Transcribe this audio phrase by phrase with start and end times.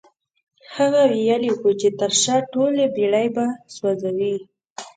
[0.75, 4.35] هغه ويلي وو چې تر شا ټولې بېړۍ به سوځوي.